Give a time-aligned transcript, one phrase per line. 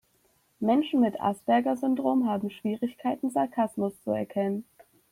[0.59, 4.65] Menschen mit Asperger-Syndrom haben Schwierigkeiten, Sarkasmus zu erkennen.